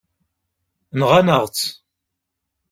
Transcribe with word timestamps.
Nɣan-aɣ-tt. 0.99 1.65